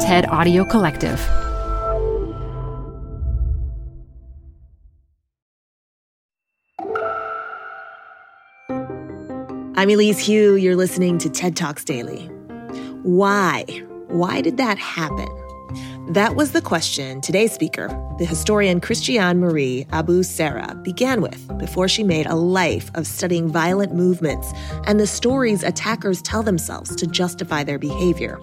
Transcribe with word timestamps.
TED 0.00 0.28
Audio 0.28 0.64
Collective. 0.64 1.20
I'm 9.76 9.90
Elise 9.90 10.24
Hu. 10.24 10.54
You're 10.54 10.76
listening 10.76 11.18
to 11.18 11.28
TED 11.28 11.56
Talks 11.56 11.82
Daily. 11.82 12.26
Why? 13.02 13.64
Why 14.06 14.40
did 14.40 14.56
that 14.58 14.78
happen? 14.78 15.28
That 16.10 16.36
was 16.36 16.52
the 16.52 16.62
question 16.62 17.20
today's 17.20 17.52
speaker, 17.52 17.88
the 18.18 18.24
historian 18.24 18.80
Christiane 18.80 19.40
Marie 19.40 19.84
Abu 19.90 20.22
Sarah, 20.22 20.74
began 20.82 21.20
with 21.20 21.58
before 21.58 21.88
she 21.88 22.04
made 22.04 22.26
a 22.26 22.36
life 22.36 22.88
of 22.94 23.06
studying 23.06 23.48
violent 23.48 23.94
movements 23.94 24.52
and 24.86 25.00
the 25.00 25.06
stories 25.08 25.64
attackers 25.64 26.22
tell 26.22 26.44
themselves 26.44 26.94
to 26.96 27.06
justify 27.08 27.64
their 27.64 27.78
behavior. 27.78 28.38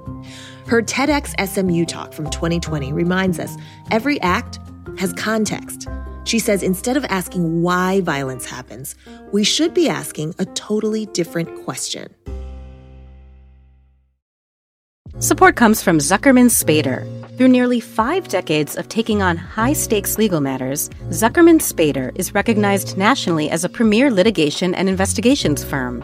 Her 0.68 0.82
TEDx 0.82 1.34
SMU 1.48 1.86
talk 1.86 2.14
from 2.14 2.30
2020 2.30 2.94
reminds 2.94 3.40
us 3.40 3.56
every 3.92 4.20
act 4.22 4.60
has 4.98 5.14
context 5.14 5.88
she 6.26 6.40
says 6.40 6.64
instead 6.64 6.98
of 6.98 7.06
asking 7.06 7.62
why 7.62 8.02
violence 8.02 8.46
happens, 8.46 8.96
we 9.32 9.44
should 9.44 9.74
be 9.74 9.88
asking 9.88 10.36
a 10.40 10.46
totally 10.46 11.06
different 11.08 11.64
question. 11.64 12.14
Support 15.20 15.56
comes 15.56 15.82
from 15.82 16.00
Zuckerman 16.00 16.50
Spader. 16.50 17.08
Through 17.38 17.50
nearly 17.50 17.80
five 17.80 18.28
decades 18.28 18.76
of 18.76 18.90
taking 18.90 19.22
on 19.22 19.38
high 19.38 19.74
stakes 19.74 20.18
legal 20.18 20.42
matters, 20.42 20.90
Zuckerman 21.10 21.60
Spader 21.62 22.12
is 22.16 22.34
recognized 22.34 22.98
nationally 22.98 23.50
as 23.50 23.64
a 23.64 23.70
premier 23.70 24.12
litigation 24.12 24.74
and 24.76 24.90
investigations 24.90 25.64
firm. 25.64 26.04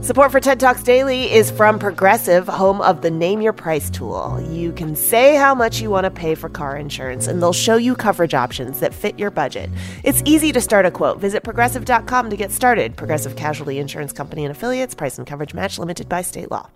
Support 0.00 0.32
for 0.32 0.40
TED 0.40 0.58
Talks 0.58 0.82
Daily 0.82 1.30
is 1.32 1.52
from 1.52 1.78
Progressive, 1.78 2.48
home 2.48 2.80
of 2.80 3.00
the 3.00 3.12
Name 3.12 3.40
Your 3.40 3.52
Price 3.52 3.88
tool. 3.90 4.44
You 4.50 4.72
can 4.72 4.96
say 4.96 5.36
how 5.36 5.54
much 5.54 5.80
you 5.80 5.88
want 5.88 6.02
to 6.02 6.10
pay 6.10 6.34
for 6.34 6.48
car 6.48 6.76
insurance, 6.76 7.28
and 7.28 7.40
they'll 7.40 7.52
show 7.52 7.76
you 7.76 7.94
coverage 7.94 8.34
options 8.34 8.80
that 8.80 8.92
fit 8.92 9.16
your 9.20 9.30
budget. 9.30 9.70
It's 10.02 10.20
easy 10.24 10.50
to 10.50 10.60
start 10.60 10.84
a 10.84 10.90
quote. 10.90 11.20
Visit 11.20 11.44
progressive.com 11.44 12.30
to 12.30 12.36
get 12.36 12.50
started. 12.50 12.96
Progressive 12.96 13.36
Casualty 13.36 13.78
Insurance 13.78 14.12
Company 14.12 14.44
and 14.44 14.50
affiliates, 14.50 14.96
price 14.96 15.16
and 15.16 15.26
coverage 15.26 15.54
match 15.54 15.78
limited 15.78 16.08
by 16.08 16.22
state 16.22 16.50
law. 16.50 16.70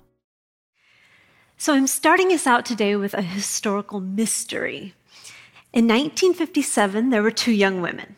So 1.58 1.74
I'm 1.74 1.88
starting 1.88 2.30
us 2.30 2.46
out 2.46 2.64
today 2.64 2.94
with 2.94 3.14
a 3.14 3.22
historical 3.22 3.98
mystery. 3.98 4.94
In 5.72 5.88
1957, 5.88 7.10
there 7.10 7.22
were 7.24 7.32
two 7.32 7.52
young 7.52 7.80
women 7.80 8.14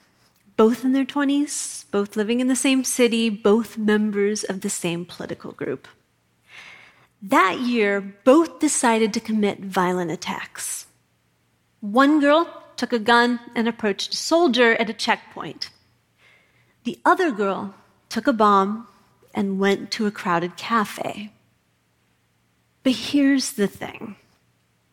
both 0.56 0.84
in 0.84 0.92
their 0.92 1.04
20s, 1.04 1.84
both 1.90 2.16
living 2.16 2.40
in 2.40 2.46
the 2.46 2.56
same 2.56 2.84
city, 2.84 3.28
both 3.28 3.76
members 3.76 4.44
of 4.44 4.60
the 4.60 4.70
same 4.70 5.04
political 5.04 5.52
group. 5.52 5.88
That 7.22 7.60
year, 7.60 8.00
both 8.24 8.60
decided 8.60 9.14
to 9.14 9.20
commit 9.20 9.60
violent 9.60 10.10
attacks. 10.10 10.86
One 11.80 12.20
girl 12.20 12.62
took 12.76 12.92
a 12.92 12.98
gun 12.98 13.40
and 13.54 13.68
approached 13.68 14.14
a 14.14 14.16
soldier 14.16 14.74
at 14.74 14.90
a 14.90 14.94
checkpoint. 14.94 15.70
The 16.84 16.98
other 17.04 17.30
girl 17.30 17.74
took 18.08 18.26
a 18.26 18.32
bomb 18.32 18.86
and 19.32 19.58
went 19.58 19.90
to 19.92 20.06
a 20.06 20.10
crowded 20.10 20.56
cafe. 20.56 21.32
But 22.82 22.92
here's 22.92 23.52
the 23.52 23.66
thing 23.66 24.16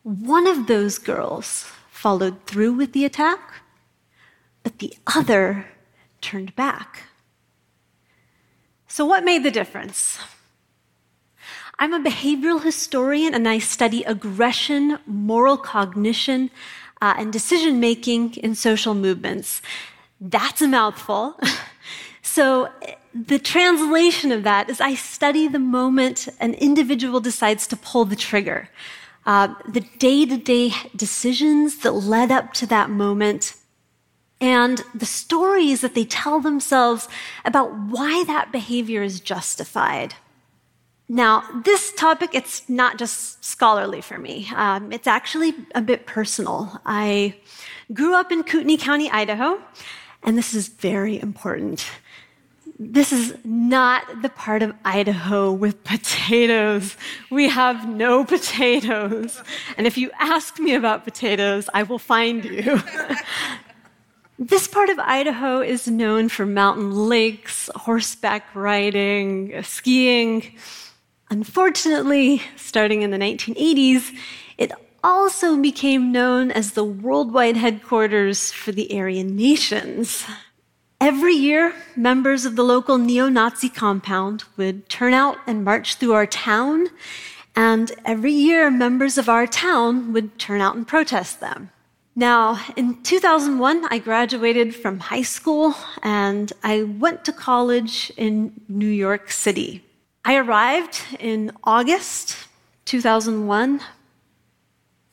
one 0.02 0.46
of 0.46 0.66
those 0.66 0.98
girls 0.98 1.70
followed 1.90 2.44
through 2.46 2.72
with 2.72 2.92
the 2.92 3.04
attack, 3.04 3.61
but 4.62 4.78
the 4.78 4.94
other 5.06 5.66
turned 6.20 6.54
back. 6.54 7.04
So, 8.86 9.04
what 9.04 9.24
made 9.24 9.42
the 9.42 9.50
difference? 9.50 10.18
I'm 11.78 11.92
a 11.92 12.00
behavioral 12.00 12.62
historian 12.62 13.34
and 13.34 13.48
I 13.48 13.58
study 13.58 14.04
aggression, 14.04 14.98
moral 15.06 15.56
cognition, 15.56 16.50
uh, 17.00 17.14
and 17.18 17.32
decision 17.32 17.80
making 17.80 18.34
in 18.36 18.54
social 18.54 18.94
movements. 18.94 19.62
That's 20.20 20.62
a 20.62 20.68
mouthful. 20.68 21.40
so, 22.22 22.68
the 23.14 23.38
translation 23.38 24.30
of 24.32 24.44
that 24.44 24.70
is 24.70 24.80
I 24.80 24.94
study 24.94 25.48
the 25.48 25.58
moment 25.58 26.28
an 26.40 26.54
individual 26.54 27.20
decides 27.20 27.66
to 27.68 27.76
pull 27.76 28.04
the 28.04 28.16
trigger, 28.16 28.68
uh, 29.26 29.54
the 29.68 29.80
day 29.98 30.24
to 30.26 30.36
day 30.36 30.72
decisions 30.94 31.78
that 31.78 31.92
led 31.92 32.30
up 32.30 32.52
to 32.54 32.66
that 32.66 32.90
moment 32.90 33.54
and 34.42 34.82
the 34.92 35.06
stories 35.06 35.82
that 35.82 35.94
they 35.94 36.04
tell 36.04 36.40
themselves 36.40 37.08
about 37.44 37.72
why 37.78 38.24
that 38.26 38.50
behavior 38.50 39.02
is 39.04 39.20
justified. 39.20 40.14
Now, 41.08 41.44
this 41.64 41.92
topic, 41.92 42.30
it's 42.32 42.68
not 42.68 42.98
just 42.98 43.44
scholarly 43.44 44.00
for 44.00 44.18
me. 44.18 44.48
Um, 44.56 44.90
it's 44.92 45.06
actually 45.06 45.54
a 45.76 45.80
bit 45.80 46.06
personal. 46.06 46.80
I 46.84 47.36
grew 47.92 48.14
up 48.16 48.32
in 48.32 48.42
Kootenai 48.42 48.78
County, 48.78 49.08
Idaho, 49.10 49.62
and 50.24 50.36
this 50.36 50.54
is 50.54 50.66
very 50.66 51.20
important. 51.20 51.86
This 52.80 53.12
is 53.12 53.36
not 53.44 54.22
the 54.22 54.28
part 54.28 54.62
of 54.62 54.74
Idaho 54.84 55.52
with 55.52 55.84
potatoes. 55.84 56.96
We 57.30 57.48
have 57.48 57.88
no 57.88 58.24
potatoes. 58.24 59.40
And 59.76 59.86
if 59.86 59.96
you 59.96 60.10
ask 60.18 60.58
me 60.58 60.74
about 60.74 61.04
potatoes, 61.04 61.68
I 61.72 61.84
will 61.84 62.00
find 62.00 62.44
you. 62.44 62.80
This 64.38 64.66
part 64.66 64.88
of 64.88 64.98
Idaho 64.98 65.60
is 65.60 65.86
known 65.86 66.28
for 66.28 66.46
mountain 66.46 66.90
lakes, 66.90 67.68
horseback 67.74 68.46
riding, 68.54 69.62
skiing. 69.62 70.56
Unfortunately, 71.30 72.42
starting 72.56 73.02
in 73.02 73.10
the 73.10 73.18
1980s, 73.18 74.14
it 74.56 74.72
also 75.04 75.56
became 75.60 76.12
known 76.12 76.50
as 76.50 76.72
the 76.72 76.84
worldwide 76.84 77.56
headquarters 77.56 78.52
for 78.52 78.72
the 78.72 78.98
Aryan 78.98 79.36
nations. 79.36 80.24
Every 81.00 81.34
year, 81.34 81.74
members 81.94 82.44
of 82.44 82.56
the 82.56 82.64
local 82.64 82.96
neo 82.96 83.28
Nazi 83.28 83.68
compound 83.68 84.44
would 84.56 84.88
turn 84.88 85.12
out 85.12 85.36
and 85.46 85.64
march 85.64 85.96
through 85.96 86.12
our 86.12 86.26
town, 86.26 86.88
and 87.54 87.92
every 88.04 88.32
year, 88.32 88.70
members 88.70 89.18
of 89.18 89.28
our 89.28 89.46
town 89.46 90.12
would 90.12 90.38
turn 90.38 90.60
out 90.60 90.74
and 90.74 90.86
protest 90.86 91.40
them. 91.40 91.70
Now, 92.14 92.60
in 92.76 93.02
2001, 93.02 93.86
I 93.90 93.98
graduated 93.98 94.74
from 94.74 94.98
high 94.98 95.22
school 95.22 95.74
and 96.02 96.52
I 96.62 96.82
went 96.82 97.24
to 97.24 97.32
college 97.32 98.12
in 98.18 98.52
New 98.68 98.88
York 98.88 99.30
City. 99.30 99.82
I 100.24 100.36
arrived 100.36 101.00
in 101.18 101.52
August 101.64 102.36
2001. 102.84 103.80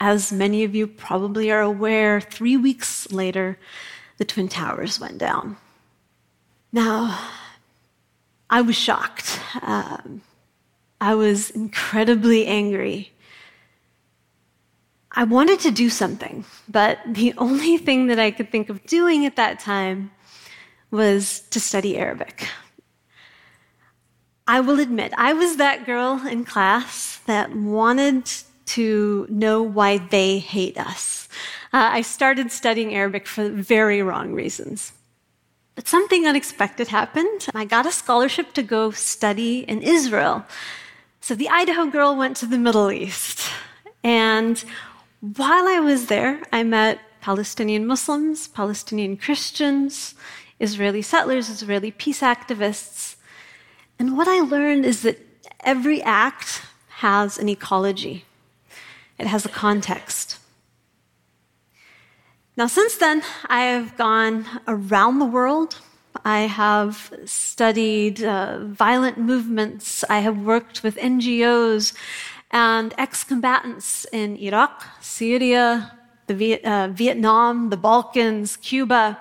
As 0.01 0.31
many 0.33 0.65
of 0.65 0.75
you 0.75 0.87
probably 0.87 1.49
are 1.51 1.61
aware, 1.61 2.19
three 2.19 2.57
weeks 2.57 3.09
later, 3.11 3.57
the 4.17 4.25
Twin 4.25 4.49
Towers 4.49 4.99
went 4.99 5.17
down. 5.17 5.55
Now, 6.73 7.17
I 8.49 8.61
was 8.61 8.75
shocked. 8.75 9.39
Um, 9.61 10.21
I 10.99 11.15
was 11.15 11.49
incredibly 11.49 12.45
angry. 12.45 13.13
I 15.19 15.25
wanted 15.25 15.59
to 15.67 15.71
do 15.71 15.89
something, 15.89 16.45
but 16.69 16.99
the 17.05 17.33
only 17.37 17.77
thing 17.77 18.07
that 18.07 18.19
I 18.19 18.31
could 18.31 18.49
think 18.53 18.69
of 18.69 18.81
doing 18.85 19.25
at 19.25 19.35
that 19.35 19.59
time 19.59 20.11
was 20.91 21.41
to 21.49 21.59
study 21.59 21.97
Arabic. 21.97 22.47
I 24.47 24.61
will 24.61 24.79
admit, 24.79 25.11
I 25.17 25.33
was 25.33 25.57
that 25.57 25.85
girl 25.85 26.25
in 26.25 26.45
class 26.45 27.17
that 27.25 27.53
wanted 27.53 28.31
to 28.77 29.27
know 29.29 29.61
why 29.61 29.97
they 29.97 30.39
hate 30.39 30.77
us. 30.77 31.27
Uh, 31.73 31.99
I 31.99 32.01
started 32.01 32.49
studying 32.49 32.95
Arabic 32.95 33.27
for 33.27 33.49
very 33.49 34.01
wrong 34.01 34.31
reasons. 34.31 34.93
But 35.75 35.89
something 35.89 36.27
unexpected 36.27 36.87
happened. 36.87 37.45
I 37.53 37.65
got 37.65 37.85
a 37.85 37.91
scholarship 37.91 38.53
to 38.53 38.63
go 38.63 38.91
study 38.91 39.65
in 39.67 39.81
Israel. 39.81 40.45
So 41.19 41.35
the 41.35 41.49
Idaho 41.49 41.87
girl 41.87 42.15
went 42.15 42.37
to 42.37 42.45
the 42.45 42.57
Middle 42.57 42.89
East. 42.89 43.49
And 44.01 44.63
While 45.21 45.67
I 45.67 45.79
was 45.81 46.05
there, 46.05 46.41
I 46.53 46.63
met 46.63 46.99
Palestinian 47.19 47.85
Muslims, 47.85 48.47
Palestinian 48.47 49.17
Christians, 49.17 50.15
Israeli 50.61 51.01
settlers, 51.01 51.49
Israeli 51.49 51.91
peace 51.91 52.21
activists. 52.21 53.17
And 53.97 54.15
what 54.15 54.29
I 54.29 54.39
learned 54.39 54.85
is 54.85 55.01
that 55.01 55.19
every 55.59 56.01
act 56.03 56.61
has 56.87 57.37
an 57.37 57.49
ecology, 57.49 58.23
it 59.17 59.27
has 59.27 59.45
a 59.45 59.49
context. 59.49 60.39
Now, 62.55 62.67
since 62.67 62.95
then, 62.95 63.21
I 63.47 63.61
have 63.63 63.97
gone 63.97 64.45
around 64.67 65.19
the 65.19 65.25
world. 65.25 65.79
I 66.25 66.41
have 66.41 67.13
studied 67.25 68.23
uh, 68.23 68.59
violent 68.65 69.17
movements. 69.17 70.03
I 70.09 70.19
have 70.19 70.37
worked 70.37 70.83
with 70.83 70.97
NGOs 70.97 71.93
and 72.51 72.93
ex 72.97 73.23
combatants 73.23 74.05
in 74.11 74.37
Iraq, 74.37 74.83
Syria, 75.01 75.97
the 76.27 76.33
Viet, 76.33 76.65
uh, 76.65 76.87
Vietnam, 76.89 77.69
the 77.69 77.77
Balkans, 77.77 78.57
Cuba. 78.57 79.19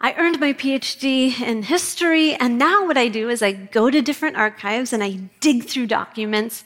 I 0.00 0.14
earned 0.16 0.38
my 0.38 0.52
PhD 0.52 1.40
in 1.40 1.64
history, 1.64 2.34
and 2.34 2.56
now 2.58 2.86
what 2.86 2.96
I 2.96 3.08
do 3.08 3.28
is 3.28 3.42
I 3.42 3.52
go 3.52 3.90
to 3.90 4.00
different 4.00 4.36
archives 4.36 4.92
and 4.92 5.02
I 5.02 5.18
dig 5.40 5.64
through 5.64 5.86
documents 5.88 6.64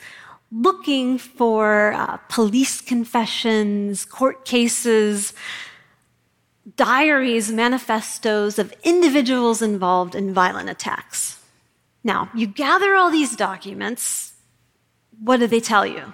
looking 0.53 1.17
for 1.17 1.94
uh, 1.94 2.19
police 2.29 2.83
confessions, 2.83 4.05
court 4.05 4.44
cases, 4.44 5.33
diaries, 6.77 7.50
manifestos 7.50 8.59
of 8.59 8.73
individuals 8.85 9.62
involved 9.62 10.15
in 10.15 10.35
violent 10.35 10.69
attacks. 10.69 11.41
Now, 12.05 12.31
you 12.35 12.47
gather 12.47 12.94
all 12.94 13.11
these 13.11 13.35
documents. 13.35 14.31
What 15.20 15.38
do 15.38 15.47
they 15.47 15.61
tell 15.61 15.87
you? 15.87 16.12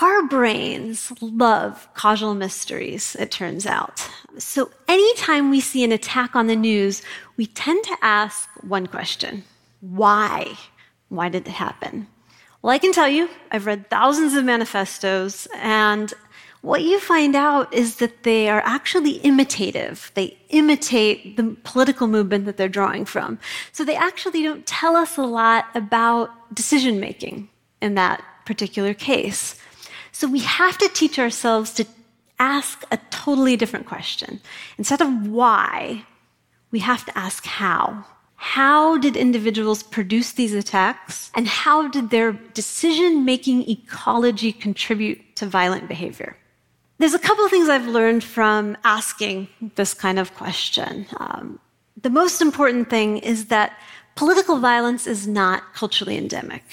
Our 0.00 0.26
brains 0.26 1.12
love 1.20 1.86
causal 1.92 2.34
mysteries, 2.34 3.14
it 3.18 3.30
turns 3.30 3.66
out. 3.66 4.08
So 4.38 4.70
anytime 4.88 5.50
we 5.50 5.60
see 5.60 5.84
an 5.84 5.92
attack 5.92 6.34
on 6.34 6.46
the 6.46 6.56
news, 6.56 7.02
we 7.36 7.46
tend 7.46 7.84
to 7.84 7.96
ask 8.00 8.48
one 8.62 8.86
question 8.86 9.44
Why? 9.80 10.56
Why 11.10 11.28
did 11.28 11.46
it 11.46 11.52
happen? 11.52 12.06
Well, 12.62 12.72
I 12.72 12.78
can 12.78 12.92
tell 12.92 13.08
you, 13.08 13.28
I've 13.50 13.66
read 13.66 13.90
thousands 13.90 14.34
of 14.34 14.44
manifestos, 14.44 15.46
and 15.56 16.14
what 16.62 16.82
you 16.82 17.00
find 17.00 17.34
out 17.34 17.74
is 17.74 17.96
that 17.96 18.22
they 18.22 18.48
are 18.48 18.62
actually 18.64 19.16
imitative. 19.24 20.12
They 20.14 20.38
imitate 20.48 21.36
the 21.36 21.56
political 21.64 22.06
movement 22.06 22.46
that 22.46 22.56
they're 22.56 22.68
drawing 22.68 23.04
from. 23.04 23.40
So 23.72 23.84
they 23.84 23.96
actually 23.96 24.44
don't 24.44 24.64
tell 24.64 24.94
us 24.94 25.18
a 25.18 25.24
lot 25.24 25.66
about 25.74 26.54
decision 26.54 27.00
making 27.00 27.48
in 27.80 27.96
that 27.96 28.22
particular 28.44 28.94
case. 28.94 29.56
So 30.12 30.28
we 30.28 30.40
have 30.40 30.78
to 30.78 30.88
teach 30.88 31.18
ourselves 31.18 31.72
to 31.74 31.86
ask 32.38 32.84
a 32.90 32.98
totally 33.10 33.56
different 33.56 33.86
question. 33.86 34.40
Instead 34.78 35.00
of 35.00 35.28
why, 35.28 36.04
we 36.70 36.80
have 36.80 37.04
to 37.06 37.16
ask 37.16 37.44
how. 37.46 38.04
How 38.36 38.98
did 38.98 39.16
individuals 39.16 39.84
produce 39.84 40.32
these 40.32 40.52
attacks? 40.52 41.30
And 41.36 41.46
how 41.46 41.86
did 41.88 42.10
their 42.10 42.32
decision 42.32 43.24
making 43.24 43.70
ecology 43.70 44.52
contribute 44.52 45.36
to 45.36 45.46
violent 45.46 45.86
behavior? 45.86 46.36
There's 46.98 47.14
a 47.14 47.20
couple 47.20 47.44
of 47.44 47.50
things 47.50 47.68
I've 47.68 47.86
learned 47.86 48.24
from 48.24 48.76
asking 48.82 49.48
this 49.76 49.94
kind 49.94 50.18
of 50.18 50.34
question. 50.34 51.06
Um, 51.18 51.60
the 52.00 52.10
most 52.10 52.40
important 52.40 52.90
thing 52.90 53.18
is 53.18 53.46
that 53.46 53.78
political 54.16 54.58
violence 54.58 55.06
is 55.06 55.28
not 55.28 55.74
culturally 55.74 56.16
endemic. 56.16 56.64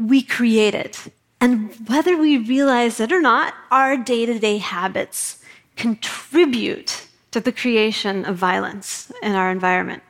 We 0.00 0.22
create 0.22 0.74
it. 0.74 1.12
And 1.40 1.72
whether 1.88 2.16
we 2.16 2.38
realize 2.38 3.00
it 3.00 3.12
or 3.12 3.20
not, 3.20 3.54
our 3.70 3.96
day 3.96 4.26
to 4.26 4.38
day 4.38 4.56
habits 4.58 5.44
contribute 5.76 7.06
to 7.30 7.40
the 7.40 7.52
creation 7.52 8.24
of 8.24 8.36
violence 8.36 9.12
in 9.22 9.34
our 9.34 9.50
environment. 9.50 10.02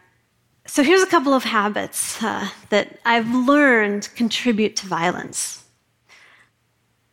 So 0.67 0.85
here's 0.85 1.03
a 1.03 1.07
couple 1.07 1.35
of 1.35 1.43
habits 1.43 2.23
uh, 2.23 2.49
that 2.69 3.01
I've 3.05 3.35
learned 3.35 4.09
contribute 4.15 4.77
to 4.77 4.87
violence. 4.87 5.65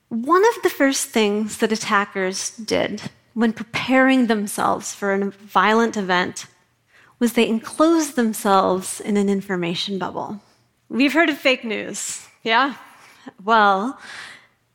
One 0.10 0.44
of 0.48 0.62
the 0.62 0.70
first 0.70 1.10
things 1.10 1.58
that 1.58 1.72
attackers 1.72 2.52
did 2.52 3.02
when 3.34 3.54
preparing 3.54 4.28
themselves 4.28 4.94
for 4.94 5.14
a 5.14 5.32
violent 5.32 5.98
event 5.98 6.46
was 7.20 7.34
they 7.34 7.48
enclosed 7.48 8.16
themselves 8.16 9.02
in 9.02 9.18
an 9.18 9.30
information 9.30 9.98
bubble. 9.98 10.40
We've 10.90 11.14
heard 11.14 11.30
of 11.30 11.38
fake 11.38 11.66
news, 11.66 12.26
yeah? 12.48 12.76
Well, 13.44 14.00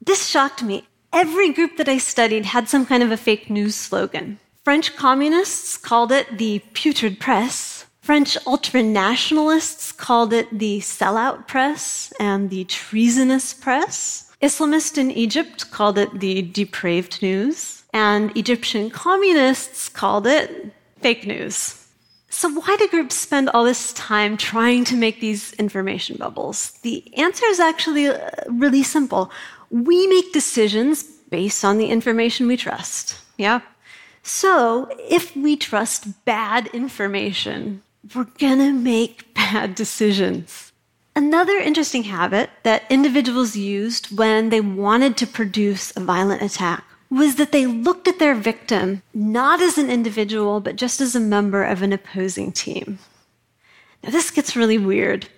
this 0.01 0.29
shocked 0.29 0.63
me. 0.63 0.87
Every 1.13 1.53
group 1.53 1.77
that 1.79 1.89
I 1.89 1.99
studied 1.99 2.47
had 2.47 2.69
some 2.69 2.87
kind 2.87 3.03
of 3.03 3.11
a 3.11 3.17
fake 3.17 3.51
news 3.51 3.75
slogan. 3.75 4.39
French 4.63 4.95
communists 4.95 5.77
called 5.77 6.13
it 6.13 6.39
the 6.39 6.61
putrid 6.75 7.19
press. 7.19 7.87
French 8.03 8.37
ultranationalists 8.45 9.97
called 9.97 10.33
it 10.33 10.49
the 10.57 10.81
sellout 10.81 11.49
press 11.49 12.13
and 12.21 12.51
the 12.51 12.65
treasonous 12.65 13.55
press. 13.55 14.31
Islamists 14.43 14.99
in 14.99 15.11
Egypt 15.11 15.71
called 15.71 15.99
it 15.99 16.21
the 16.21 16.43
depraved 16.43 17.23
news. 17.23 17.85
And 17.93 18.37
Egyptian 18.37 18.91
communists 18.91 19.89
called 19.89 20.27
it 20.27 20.73
fake 21.01 21.27
news. 21.27 21.82
So, 22.35 22.49
why 22.49 22.77
do 22.79 22.89
groups 22.89 23.15
spend 23.15 23.51
all 23.51 23.63
this 23.63 23.93
time 23.93 24.39
trying 24.39 24.85
to 24.87 24.97
make 24.97 25.21
these 25.21 25.53
information 25.55 26.17
bubbles? 26.17 26.71
The 26.81 27.05
answer 27.19 27.45
is 27.45 27.61
actually 27.61 28.07
uh, 28.07 28.31
really 28.49 28.83
simple. 28.83 29.31
We 29.69 30.07
make 30.07 30.33
decisions 30.33 31.03
based 31.03 31.63
on 31.63 31.77
the 31.77 31.87
information 31.87 32.47
we 32.47 32.57
trust. 32.57 33.21
Yeah? 33.37 33.61
So, 34.23 34.89
if 35.11 35.37
we 35.37 35.57
trust 35.57 36.25
bad 36.25 36.69
information, 36.69 37.83
we're 38.15 38.33
gonna 38.39 38.73
make 38.73 39.35
bad 39.35 39.75
decisions. 39.75 40.73
Another 41.15 41.59
interesting 41.59 42.05
habit 42.05 42.49
that 42.63 42.85
individuals 42.89 43.57
used 43.57 44.17
when 44.17 44.49
they 44.49 44.63
wanted 44.63 45.19
to 45.19 45.27
produce 45.27 45.95
a 45.97 46.01
violent 46.01 46.41
attack 46.41 46.83
was 47.13 47.35
that 47.35 47.53
they 47.53 47.67
looked 47.67 48.09
at 48.09 48.19
their 48.19 48.35
victim 48.35 49.03
not 49.13 49.61
as 49.61 49.77
an 49.77 49.91
individual, 49.91 50.61
but 50.61 50.77
just 50.77 50.99
as 51.01 51.15
a 51.15 51.21
member 51.21 51.63
of 51.63 51.83
an 51.83 51.93
opposing 51.93 52.51
team. 52.51 52.99
Now, 54.03 54.11
this 54.11 54.31
gets 54.31 54.57
really 54.57 54.79
weird. 54.79 55.29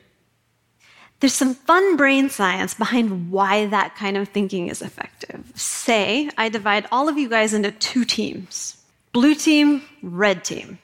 There's 1.18 1.34
some 1.34 1.54
fun 1.54 1.96
brain 1.96 2.30
science 2.30 2.74
behind 2.74 3.30
why 3.30 3.66
that 3.66 3.96
kind 3.96 4.16
of 4.16 4.28
thinking 4.28 4.68
is 4.68 4.82
effective. 4.82 5.50
Say, 5.56 6.30
I 6.38 6.48
divide 6.48 6.86
all 6.92 7.08
of 7.08 7.18
you 7.18 7.28
guys 7.28 7.52
into 7.52 7.72
two 7.72 8.04
teams 8.04 8.78
blue 9.12 9.34
team, 9.34 9.82
red 10.02 10.44
team. 10.44 10.78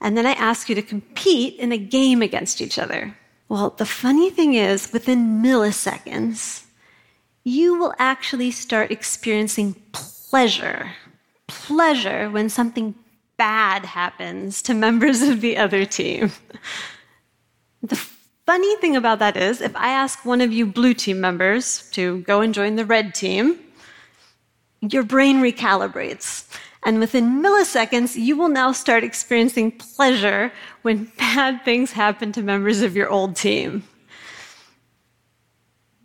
And 0.00 0.16
then 0.16 0.26
I 0.26 0.32
ask 0.32 0.68
you 0.68 0.74
to 0.74 0.82
compete 0.82 1.56
in 1.56 1.70
a 1.70 1.78
game 1.78 2.22
against 2.22 2.60
each 2.60 2.78
other. 2.78 3.16
Well, 3.48 3.70
the 3.70 3.86
funny 3.86 4.30
thing 4.30 4.54
is, 4.54 4.92
within 4.92 5.42
milliseconds, 5.42 6.64
you 7.44 7.78
will 7.78 7.94
actually 7.98 8.50
start 8.50 8.90
experiencing 8.90 9.74
pleasure. 9.92 10.92
Pleasure 11.46 12.30
when 12.30 12.48
something 12.48 12.94
bad 13.36 13.84
happens 13.84 14.62
to 14.62 14.74
members 14.74 15.22
of 15.22 15.40
the 15.40 15.56
other 15.56 15.84
team. 15.84 16.30
The 17.82 17.96
funny 18.46 18.76
thing 18.76 18.94
about 18.94 19.18
that 19.18 19.36
is, 19.36 19.60
if 19.60 19.74
I 19.74 19.88
ask 19.88 20.24
one 20.24 20.40
of 20.40 20.52
you 20.52 20.66
blue 20.66 20.94
team 20.94 21.20
members 21.20 21.90
to 21.92 22.20
go 22.22 22.40
and 22.40 22.54
join 22.54 22.76
the 22.76 22.84
red 22.84 23.14
team, 23.14 23.58
your 24.80 25.02
brain 25.02 25.40
recalibrates. 25.40 26.46
And 26.84 26.98
within 26.98 27.42
milliseconds, 27.42 28.16
you 28.16 28.36
will 28.36 28.48
now 28.48 28.72
start 28.72 29.04
experiencing 29.04 29.72
pleasure 29.72 30.52
when 30.82 31.12
bad 31.18 31.64
things 31.64 31.92
happen 31.92 32.32
to 32.32 32.42
members 32.42 32.82
of 32.82 32.96
your 32.96 33.08
old 33.08 33.36
team. 33.36 33.84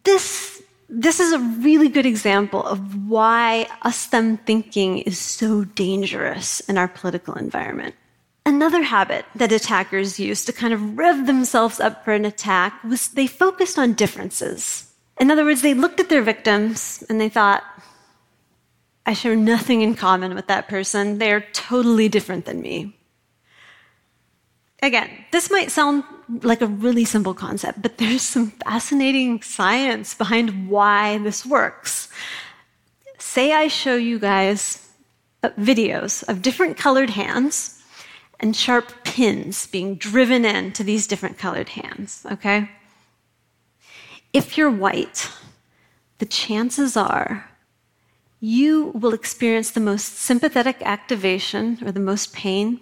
This 0.04 0.47
this 0.90 1.20
is 1.20 1.34
a 1.34 1.40
really 1.40 1.90
good 1.90 2.06
example 2.06 2.64
of 2.64 3.10
why 3.10 3.68
us 3.82 4.08
them 4.08 4.38
thinking 4.38 5.00
is 5.00 5.20
so 5.20 5.66
dangerous 5.66 6.62
in 6.62 6.78
our 6.78 6.88
political 6.88 7.34
environment. 7.36 7.96
Another 8.46 8.82
habit 8.82 9.26
that 9.36 9.52
attackers 9.52 10.20
used 10.20 10.46
to 10.46 10.54
kind 10.54 10.74
of 10.74 10.98
rev 10.98 11.28
themselves 11.28 11.82
up 11.82 12.06
for 12.06 12.14
an 12.14 12.24
attack 12.24 12.82
was 12.84 13.10
they 13.10 13.28
focused 13.28 13.78
on 13.78 13.94
differences. 13.94 14.94
In 15.20 15.30
other 15.30 15.44
words, 15.44 15.62
they 15.62 15.74
looked 15.74 16.00
at 16.00 16.08
their 16.08 16.22
victims 16.22 17.04
and 17.10 17.20
they 17.20 17.28
thought, 17.28 17.64
I 19.06 19.14
share 19.14 19.36
nothing 19.36 19.82
in 19.82 19.96
common 19.96 20.36
with 20.36 20.48
that 20.48 20.70
person. 20.70 21.18
They're 21.18 21.46
totally 21.54 22.08
different 22.08 22.46
than 22.46 22.62
me. 22.62 22.97
Again, 24.82 25.10
this 25.32 25.50
might 25.50 25.72
sound 25.72 26.04
like 26.44 26.62
a 26.62 26.68
really 26.68 27.06
simple 27.06 27.34
concept, 27.34 27.82
but 27.82 27.98
there's 27.98 28.22
some 28.22 28.52
fascinating 28.52 29.42
science 29.42 30.14
behind 30.14 30.70
why 30.70 31.18
this 31.20 31.46
works. 31.46 32.10
Say 33.18 33.54
I 33.54 33.68
show 33.68 33.96
you 33.96 34.20
guys 34.20 34.88
uh, 35.42 35.50
videos 35.60 36.28
of 36.28 36.42
different 36.42 36.78
colored 36.78 37.10
hands 37.10 37.82
and 38.40 38.56
sharp 38.56 38.92
pins 39.04 39.66
being 39.68 39.96
driven 39.96 40.46
into 40.46 40.84
these 40.84 41.08
different 41.08 41.40
colored 41.40 41.70
hands, 41.70 42.24
okay? 42.32 42.70
If 44.32 44.58
you're 44.58 44.70
white, 44.70 45.30
the 46.20 46.26
chances 46.26 46.96
are 46.96 47.50
you 48.40 48.92
will 48.94 49.14
experience 49.14 49.72
the 49.72 49.80
most 49.80 50.18
sympathetic 50.18 50.78
activation 50.84 51.80
or 51.84 51.92
the 51.92 52.00
most 52.00 52.34
pain 52.34 52.82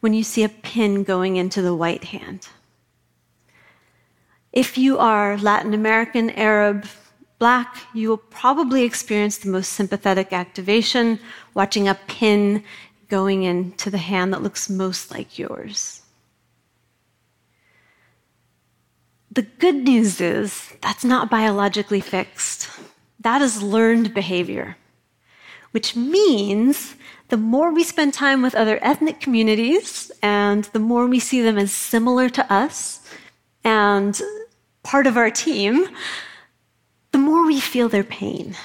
when 0.00 0.14
you 0.14 0.22
see 0.22 0.44
a 0.44 0.48
pin 0.48 1.02
going 1.02 1.36
into 1.36 1.62
the 1.62 1.74
white 1.74 2.04
hand. 2.04 2.48
If 4.52 4.78
you 4.78 4.98
are 4.98 5.36
Latin 5.36 5.74
American, 5.74 6.30
Arab, 6.30 6.86
Black, 7.38 7.76
you 7.94 8.08
will 8.08 8.16
probably 8.16 8.82
experience 8.82 9.38
the 9.38 9.50
most 9.50 9.72
sympathetic 9.72 10.32
activation 10.32 11.20
watching 11.54 11.86
a 11.86 11.94
pin 11.94 12.64
going 13.08 13.44
into 13.44 13.90
the 13.90 13.98
hand 13.98 14.32
that 14.32 14.42
looks 14.42 14.68
most 14.68 15.10
like 15.10 15.38
yours. 15.38 16.02
The 19.30 19.42
good 19.42 19.76
news 19.76 20.20
is 20.20 20.72
that's 20.80 21.04
not 21.04 21.30
biologically 21.30 22.00
fixed. 22.00 22.68
That 23.20 23.40
is 23.40 23.62
learned 23.62 24.14
behavior, 24.14 24.76
which 25.70 25.94
means 25.94 26.96
the 27.28 27.36
more 27.36 27.72
we 27.72 27.84
spend 27.84 28.14
time 28.14 28.42
with 28.42 28.54
other 28.54 28.78
ethnic 28.82 29.20
communities 29.20 30.10
and 30.22 30.64
the 30.64 30.78
more 30.78 31.06
we 31.06 31.20
see 31.20 31.42
them 31.42 31.58
as 31.58 31.72
similar 31.72 32.28
to 32.30 32.52
us 32.52 33.00
and 33.64 34.20
part 34.82 35.06
of 35.06 35.16
our 35.16 35.30
team, 35.30 35.86
the 37.12 37.18
more 37.18 37.46
we 37.46 37.60
feel 37.60 37.88
their 37.88 38.04
pain. 38.04 38.56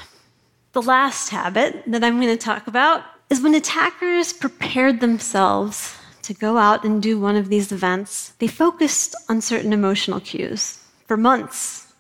The 0.72 0.82
last 0.82 1.29
habit 1.29 1.84
that 1.88 2.03
I'm 2.03 2.22
going 2.22 2.36
to 2.36 2.38
talk 2.38 2.67
about 2.67 3.03
is 3.29 3.41
when 3.41 3.53
attackers 3.53 4.32
prepared 4.32 5.00
themselves 5.00 5.98
to 6.22 6.34
go 6.34 6.58
out 6.58 6.86
and 6.86 7.03
do 7.03 7.20
one 7.20 7.36
of 7.36 7.50
these 7.50 7.72
events, 7.72 8.29
they 8.39 8.48
focused 8.48 9.13
on 9.27 9.41
certain 9.41 9.74
emotional 9.74 10.22
cues. 10.22 10.79
For 11.05 11.17
months, 11.17 11.93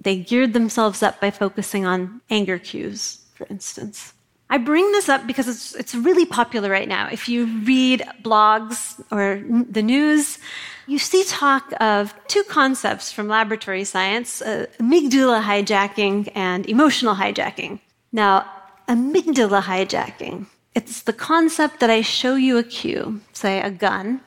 they 0.00 0.16
geared 0.16 0.52
themselves 0.52 1.02
up 1.02 1.20
by 1.20 1.30
focusing 1.30 1.84
on 1.84 2.20
anger 2.30 2.58
cues, 2.58 3.18
for 3.34 3.46
instance. 3.50 4.12
I 4.50 4.58
bring 4.58 4.92
this 4.92 5.08
up 5.08 5.26
because 5.26 5.48
it's, 5.48 5.74
it's 5.74 5.94
really 5.94 6.26
popular 6.26 6.70
right 6.70 6.88
now. 6.88 7.08
If 7.10 7.28
you 7.28 7.46
read 7.64 8.06
blogs 8.22 9.02
or 9.10 9.42
the 9.70 9.82
news, 9.82 10.38
you 10.86 10.98
see 10.98 11.24
talk 11.24 11.72
of 11.80 12.14
two 12.28 12.44
concepts 12.44 13.10
from 13.10 13.26
laboratory 13.26 13.84
science 13.84 14.42
uh, 14.42 14.66
amygdala 14.78 15.42
hijacking 15.42 16.30
and 16.34 16.68
emotional 16.68 17.14
hijacking. 17.14 17.80
Now, 18.12 18.46
amygdala 18.86 19.62
hijacking, 19.62 20.46
it's 20.74 21.02
the 21.02 21.12
concept 21.12 21.80
that 21.80 21.90
I 21.90 22.02
show 22.02 22.34
you 22.34 22.58
a 22.58 22.62
cue, 22.62 23.20
say 23.32 23.60
a 23.60 23.70
gun, 23.70 24.20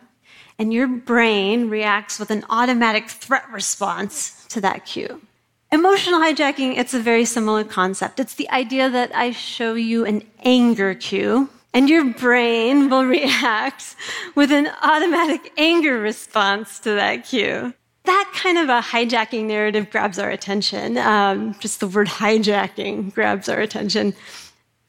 and 0.57 0.73
your 0.73 0.87
brain 0.87 1.69
reacts 1.69 2.17
with 2.19 2.31
an 2.31 2.43
automatic 2.49 3.09
threat 3.09 3.49
response 3.51 4.45
to 4.47 4.61
that 4.61 4.85
cue. 4.85 5.21
Emotional 5.69 6.21
hijacking, 6.21 6.77
it's 6.77 6.93
a 6.93 6.99
very 6.99 7.25
similar 7.25 7.65
concept. 7.65 8.21
It's 8.21 8.35
the 8.35 8.49
idea 8.51 8.89
that 8.89 9.13
I 9.13 9.31
show 9.31 9.73
you 9.73 10.05
an 10.05 10.23
anger 10.45 10.95
cue, 10.95 11.49
and 11.73 11.89
your 11.89 12.05
brain 12.05 12.89
will 12.89 13.03
react 13.19 13.97
with 14.33 14.51
an 14.53 14.69
automatic 14.81 15.51
anger 15.57 15.99
response 15.99 16.79
to 16.79 16.91
that 16.91 17.25
cue. 17.25 17.73
That 18.05 18.31
kind 18.33 18.57
of 18.57 18.69
a 18.69 18.79
hijacking 18.79 19.43
narrative 19.47 19.89
grabs 19.89 20.17
our 20.17 20.29
attention. 20.29 20.97
Um, 20.97 21.53
just 21.59 21.81
the 21.81 21.87
word 21.87 22.07
hijacking 22.07 23.13
grabs 23.13 23.49
our 23.49 23.59
attention. 23.59 24.13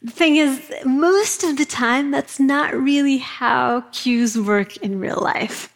The 0.03 0.13
thing 0.13 0.37
is, 0.37 0.73
most 0.85 1.43
of 1.43 1.57
the 1.57 1.65
time, 1.65 2.13
that's 2.13 2.39
not 2.39 2.73
really 2.73 3.19
how 3.19 3.81
cues 3.91 4.39
work 4.39 4.77
in 4.77 5.01
real 5.01 5.19
life. 5.21 5.75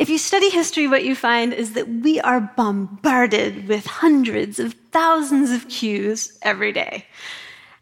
If 0.00 0.08
you 0.08 0.16
study 0.16 0.48
history, 0.48 0.88
what 0.88 1.04
you 1.04 1.14
find 1.14 1.52
is 1.52 1.74
that 1.74 1.86
we 1.86 2.18
are 2.20 2.40
bombarded 2.40 3.68
with 3.68 3.84
hundreds 3.84 4.58
of 4.58 4.72
thousands 4.92 5.50
of 5.50 5.68
cues 5.68 6.38
every 6.40 6.72
day. 6.72 7.04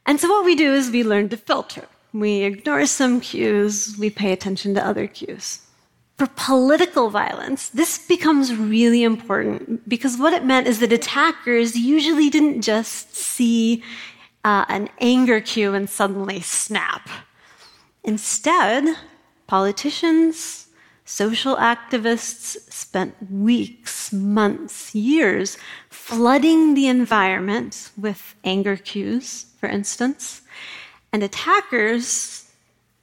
And 0.05 0.19
so 0.19 0.29
what 0.29 0.45
we 0.45 0.57
do 0.57 0.75
is 0.75 0.91
we 0.91 1.05
learn 1.05 1.29
to 1.29 1.37
filter. 1.37 1.87
We 2.13 2.43
ignore 2.43 2.87
some 2.87 3.21
cues, 3.21 3.95
we 4.01 4.11
pay 4.11 4.33
attention 4.33 4.75
to 4.75 4.85
other 4.85 5.07
cues. 5.07 5.61
For 6.17 6.27
political 6.35 7.09
violence, 7.09 7.69
this 7.69 8.05
becomes 8.05 8.53
really 8.53 9.05
important 9.05 9.89
because 9.89 10.19
what 10.19 10.33
it 10.33 10.45
meant 10.45 10.67
is 10.67 10.81
that 10.81 10.93
attackers 10.93 11.77
usually 11.77 12.31
didn't 12.31 12.63
just 12.63 13.15
see 13.15 13.85
uh, 14.43 14.65
an 14.69 14.89
anger 15.01 15.41
cue 15.41 15.73
and 15.73 15.89
suddenly 15.89 16.41
snap. 16.41 17.09
Instead, 18.03 18.97
politicians, 19.47 20.68
social 21.09 21.57
activists 21.57 22.71
spent 22.71 23.15
weeks, 23.31 24.13
months, 24.13 24.95
years 24.95 25.57
flooding 25.89 26.75
the 26.75 26.87
environment 26.87 27.91
with 27.97 28.35
anger 28.45 28.77
cues, 28.77 29.47
for 29.59 29.71
instance. 29.71 30.43
And 31.11 31.23
attackers, 31.23 32.53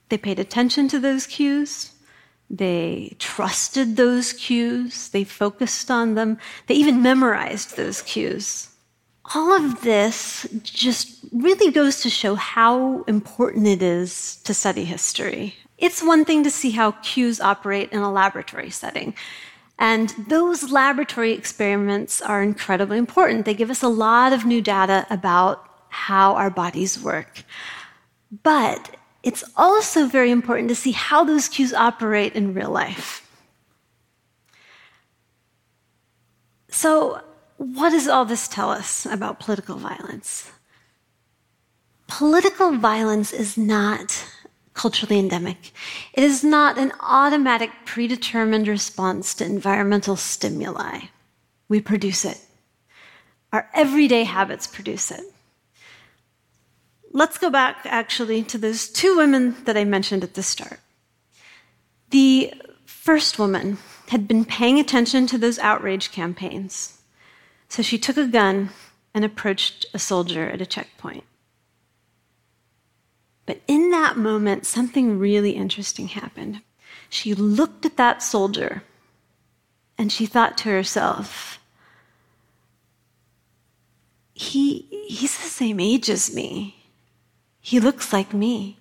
they 0.08 0.18
paid 0.18 0.38
attention 0.38 0.86
to 0.88 1.00
those 1.00 1.26
cues. 1.26 1.90
They 2.48 3.16
trusted 3.18 3.96
those 3.96 4.32
cues. 4.32 5.08
They 5.08 5.24
focused 5.24 5.90
on 5.90 6.14
them. 6.14 6.38
They 6.68 6.74
even 6.74 7.02
memorized 7.02 7.76
those 7.76 8.02
cues. 8.02 8.68
All 9.34 9.52
of 9.52 9.82
this 9.82 10.46
just 10.62 11.24
really 11.32 11.72
goes 11.72 12.02
to 12.02 12.08
show 12.08 12.36
how 12.36 13.02
important 13.08 13.66
it 13.66 13.82
is 13.82 14.36
to 14.44 14.54
study 14.54 14.84
history 14.84 15.56
it's 15.78 16.02
one 16.02 16.24
thing 16.24 16.42
to 16.44 16.50
see 16.50 16.70
how 16.70 16.92
cues 16.92 17.40
operate 17.40 17.92
in 17.92 18.00
a 18.00 18.10
laboratory 18.10 18.70
setting. 18.70 19.14
And 19.78 20.14
those 20.28 20.70
laboratory 20.70 21.32
experiments 21.32 22.22
are 22.22 22.42
incredibly 22.42 22.96
important. 22.96 23.44
They 23.44 23.54
give 23.54 23.70
us 23.70 23.82
a 23.82 23.88
lot 23.88 24.32
of 24.32 24.46
new 24.46 24.62
data 24.62 25.06
about 25.10 25.68
how 25.88 26.34
our 26.34 26.50
bodies 26.50 26.98
work. 26.98 27.42
But 28.42 28.96
it's 29.22 29.44
also 29.56 30.06
very 30.06 30.30
important 30.30 30.68
to 30.68 30.74
see 30.74 30.92
how 30.92 31.24
those 31.24 31.48
cues 31.48 31.74
operate 31.74 32.34
in 32.34 32.54
real 32.54 32.70
life. 32.70 33.22
So, 36.70 37.22
what 37.58 37.90
does 37.90 38.06
all 38.06 38.24
this 38.24 38.48
tell 38.48 38.70
us 38.70 39.06
about 39.06 39.40
political 39.40 39.76
violence? 39.76 40.50
Political 42.06 42.76
violence 42.76 43.32
is 43.32 43.56
not 43.56 44.25
culturally 44.76 45.18
endemic. 45.18 45.72
It 46.12 46.22
is 46.22 46.44
not 46.44 46.78
an 46.78 46.92
automatic, 47.00 47.70
predetermined 47.84 48.68
response 48.68 49.34
to 49.34 49.44
environmental 49.44 50.14
stimuli. 50.14 51.06
We 51.68 51.80
produce 51.80 52.24
it. 52.24 52.38
Our 53.52 53.68
everyday 53.74 54.24
habits 54.24 54.66
produce 54.66 55.10
it. 55.10 55.22
Let's 57.10 57.38
go 57.38 57.48
back 57.50 57.78
actually 57.86 58.42
to 58.44 58.58
those 58.58 58.88
two 58.88 59.16
women 59.16 59.56
that 59.64 59.76
I 59.76 59.84
mentioned 59.84 60.22
at 60.22 60.34
the 60.34 60.42
start. 60.42 60.80
The 62.10 62.52
first 62.84 63.38
woman 63.38 63.78
had 64.08 64.28
been 64.28 64.44
paying 64.44 64.78
attention 64.78 65.26
to 65.28 65.38
those 65.38 65.58
outrage 65.58 66.12
campaigns. 66.12 67.00
So 67.68 67.82
she 67.82 67.98
took 67.98 68.18
a 68.18 68.26
gun 68.26 68.70
and 69.14 69.24
approached 69.24 69.86
a 69.94 69.98
soldier 69.98 70.50
at 70.50 70.60
a 70.60 70.66
checkpoint. 70.66 71.24
But 73.46 73.60
in 73.68 73.90
that 73.92 74.16
moment, 74.16 74.66
something 74.66 75.18
really 75.18 75.52
interesting 75.52 76.08
happened. 76.08 76.60
She 77.08 77.32
looked 77.32 77.86
at 77.86 77.96
that 77.96 78.22
soldier 78.22 78.82
and 79.96 80.10
she 80.10 80.26
thought 80.26 80.58
to 80.58 80.68
herself, 80.68 81.60
he, 84.34 84.86
he's 85.08 85.36
the 85.36 85.48
same 85.48 85.80
age 85.80 86.10
as 86.10 86.34
me. 86.34 86.84
He 87.60 87.80
looks 87.80 88.12
like 88.12 88.34
me. 88.34 88.78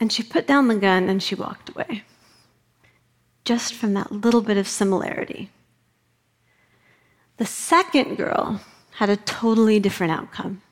And 0.00 0.12
she 0.12 0.22
put 0.22 0.46
down 0.46 0.68
the 0.68 0.74
gun 0.74 1.08
and 1.08 1.22
she 1.22 1.34
walked 1.34 1.68
away. 1.68 2.02
Just 3.44 3.74
from 3.74 3.94
that 3.94 4.10
little 4.10 4.42
bit 4.42 4.56
of 4.56 4.66
similarity. 4.66 5.50
The 7.36 7.46
second 7.46 8.16
girl 8.16 8.60
had 8.92 9.10
a 9.10 9.16
totally 9.16 9.78
different 9.78 10.12
outcome. 10.12 10.62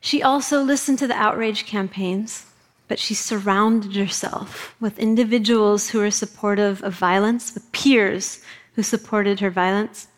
She 0.00 0.22
also 0.22 0.62
listened 0.62 0.98
to 1.00 1.06
the 1.06 1.16
outrage 1.16 1.66
campaigns, 1.66 2.46
but 2.86 2.98
she 2.98 3.14
surrounded 3.14 3.96
herself 3.96 4.74
with 4.80 4.98
individuals 4.98 5.90
who 5.90 5.98
were 5.98 6.10
supportive 6.10 6.82
of 6.82 6.94
violence, 6.94 7.52
with 7.52 7.70
peers 7.72 8.42
who 8.74 8.82
supported 8.82 9.40
her 9.40 9.50
violence. 9.50 10.08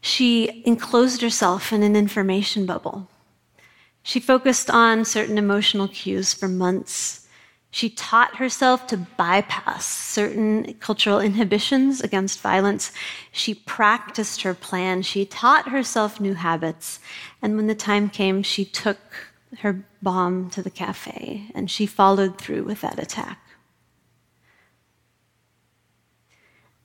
She 0.00 0.62
enclosed 0.64 1.20
herself 1.20 1.72
in 1.72 1.82
an 1.82 1.94
information 1.94 2.66
bubble. 2.66 3.08
She 4.02 4.18
focused 4.18 4.70
on 4.70 5.04
certain 5.04 5.36
emotional 5.36 5.88
cues 5.88 6.32
for 6.32 6.48
months 6.48 7.28
she 7.70 7.88
taught 7.88 8.36
herself 8.36 8.86
to 8.88 8.96
bypass 8.96 9.86
certain 9.86 10.74
cultural 10.74 11.20
inhibitions 11.20 12.00
against 12.00 12.40
violence. 12.40 12.90
She 13.30 13.54
practiced 13.54 14.42
her 14.42 14.54
plan. 14.54 15.02
She 15.02 15.24
taught 15.24 15.68
herself 15.68 16.20
new 16.20 16.34
habits. 16.34 16.98
And 17.40 17.56
when 17.56 17.68
the 17.68 17.76
time 17.76 18.10
came, 18.10 18.42
she 18.42 18.64
took 18.64 18.98
her 19.60 19.84
bomb 20.02 20.50
to 20.50 20.62
the 20.62 20.70
cafe 20.70 21.50
and 21.54 21.70
she 21.70 21.86
followed 21.86 22.38
through 22.38 22.64
with 22.64 22.80
that 22.80 22.98
attack. 22.98 23.38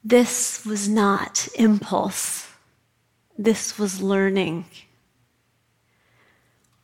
This 0.04 0.64
was 0.66 0.88
not 0.88 1.48
impulse. 1.56 2.48
This 3.40 3.80
was 3.80 4.04
learning. 4.04 4.66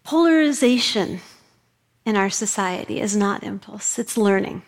Polarization 0.03 1.21
in 2.05 2.15
our 2.15 2.29
society 2.29 2.99
is 2.99 3.15
not 3.15 3.43
impulse, 3.43 3.99
it's 3.99 4.17
learning. 4.17 4.63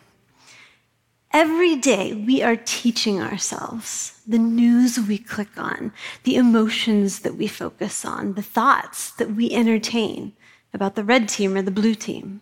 Every 1.31 1.75
day, 1.75 2.13
we 2.13 2.43
are 2.43 2.55
teaching 2.55 3.19
ourselves 3.19 4.21
the 4.27 4.37
news 4.37 4.99
we 4.99 5.17
click 5.17 5.57
on, 5.57 5.91
the 6.25 6.35
emotions 6.35 7.21
that 7.21 7.35
we 7.35 7.47
focus 7.47 8.05
on, 8.05 8.35
the 8.35 8.43
thoughts 8.43 9.09
that 9.09 9.31
we 9.31 9.51
entertain 9.51 10.33
about 10.75 10.93
the 10.93 11.03
red 11.03 11.27
team 11.27 11.55
or 11.55 11.63
the 11.63 11.71
blue 11.71 11.95
team. 11.95 12.41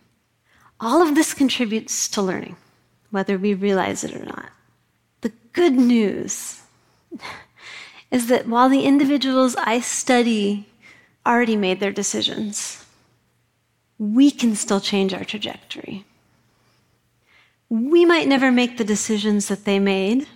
All 0.78 1.00
of 1.00 1.14
this 1.14 1.32
contributes 1.32 2.06
to 2.08 2.20
learning, 2.20 2.56
whether 3.10 3.38
we 3.38 3.54
realize 3.54 4.04
it 4.04 4.14
or 4.14 4.26
not. 4.26 4.50
The 5.22 5.32
good 5.54 5.72
news 5.72 6.60
is 8.10 8.26
that 8.26 8.46
while 8.46 8.68
the 8.68 8.84
individuals 8.84 9.56
I 9.56 9.80
study 9.80 10.68
already 11.24 11.56
made 11.56 11.80
their 11.80 11.92
decisions, 11.92 12.81
we 14.02 14.32
can 14.32 14.56
still 14.56 14.80
change 14.80 15.14
our 15.14 15.22
trajectory. 15.22 16.04
We 17.68 18.04
might 18.04 18.26
never 18.26 18.50
make 18.50 18.76
the 18.76 18.84
decisions 18.84 19.46
that 19.46 19.64
they 19.64 19.78
made, 19.78 20.26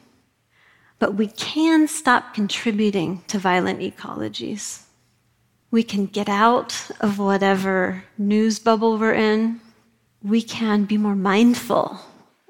but 1.00 1.14
we 1.14 1.26
can 1.26 1.88
stop 1.88 2.32
contributing 2.32 3.24
to 3.26 3.40
violent 3.40 3.80
ecologies. 3.80 4.84
We 5.72 5.82
can 5.82 6.06
get 6.06 6.28
out 6.28 6.92
of 7.00 7.18
whatever 7.18 8.04
news 8.16 8.60
bubble 8.60 8.98
we're 8.98 9.14
in. 9.14 9.60
We 10.22 10.42
can 10.42 10.84
be 10.84 10.96
more 10.96 11.16
mindful 11.16 11.98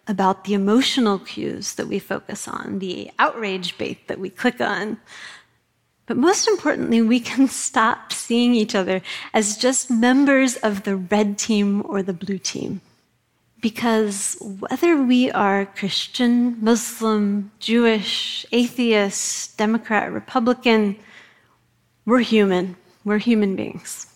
about 0.07 0.45
the 0.45 0.53
emotional 0.53 1.19
cues 1.19 1.77
that 1.77 1.89
we 1.89 1.99
focus 1.99 2.47
on, 2.47 2.79
the 2.79 3.11
outrage 3.19 3.79
bait 3.79 4.07
that 4.09 4.21
we 4.21 4.29
click 4.29 4.61
on. 4.61 4.99
But 6.07 6.17
most 6.17 6.47
importantly, 6.49 7.03
we 7.03 7.21
can 7.21 7.49
stop 7.67 8.13
seeing 8.13 8.55
each 8.55 8.75
other 8.75 9.03
as 9.35 9.57
just 9.57 9.91
members 9.91 10.57
of 10.57 10.85
the 10.85 10.97
red 10.97 11.39
team 11.39 11.83
or 11.85 12.03
the 12.03 12.13
blue 12.13 12.39
team. 12.39 12.81
Because 13.61 14.37
whether 14.41 15.03
we 15.03 15.31
are 15.33 15.67
Christian, 15.67 16.63
Muslim, 16.63 17.51
Jewish, 17.59 18.47
atheist, 18.53 19.57
Democrat, 19.57 20.13
Republican, 20.13 20.97
we're 22.05 22.21
human. 22.21 22.77
We're 23.05 23.19
human 23.19 23.57
beings. 23.57 24.07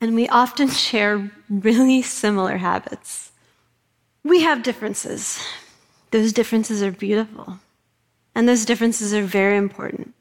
And 0.00 0.14
we 0.14 0.28
often 0.28 0.68
share 0.86 1.30
really 1.50 2.00
similar 2.00 2.56
habits. 2.56 3.32
We 4.24 4.42
have 4.42 4.62
differences. 4.62 5.42
Those 6.10 6.32
differences 6.32 6.82
are 6.82 6.92
beautiful. 6.92 7.58
And 8.34 8.48
those 8.48 8.64
differences 8.64 9.12
are 9.12 9.22
very 9.22 9.56
important. 9.56 10.14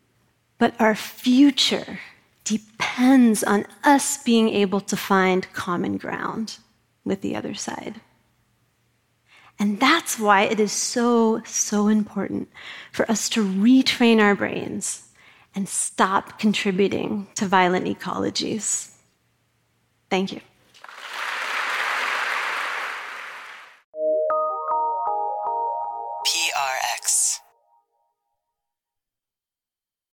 But 0.60 0.80
our 0.80 0.94
future 0.94 2.00
depends 2.44 3.44
on 3.44 3.66
us 3.84 4.22
being 4.22 4.50
able 4.50 4.82
to 4.82 4.96
find 4.96 5.52
common 5.54 5.98
ground 5.98 6.58
with 7.04 7.22
the 7.22 7.36
other 7.36 7.56
side. 7.56 8.02
And 9.58 9.80
that's 9.80 10.20
why 10.20 10.44
it 10.44 10.60
is 10.60 10.72
so, 10.72 11.42
so 11.44 11.88
important 11.88 12.50
for 12.92 13.10
us 13.10 13.28
to 13.30 13.44
retrain 13.44 14.22
our 14.22 14.36
brains 14.36 15.10
and 15.56 15.68
stop 15.68 16.40
contributing 16.40 17.28
to 17.36 17.46
violent 17.46 17.86
ecologies. 17.86 18.92
Thank 20.10 20.32
you. 20.32 20.42